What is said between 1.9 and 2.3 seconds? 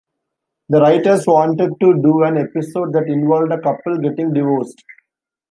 do